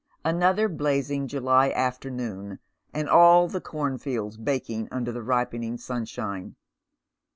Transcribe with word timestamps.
Another 0.25 0.67
blazing 0.67 1.27
July 1.27 1.69
afternoon, 1.69 2.57
and 2.91 3.07
all 3.07 3.47
the 3.47 3.61
cornfields 3.61 4.35
baking 4.35 4.87
under 4.91 5.11
the 5.11 5.21
ripening 5.21 5.77
sunshine. 5.77 6.55